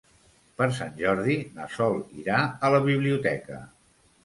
[0.61, 3.63] Per Sant Jordi na Sol irà a la biblioteca.